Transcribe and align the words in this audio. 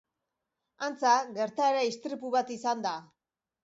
Antza, 0.87 1.13
gertaera 1.37 1.87
istripu 1.93 2.37
bat 2.41 2.53
izan 2.61 2.87
da. 2.91 2.99